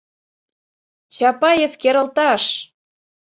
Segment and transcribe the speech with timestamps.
[1.15, 2.43] —Чапаев керылташ.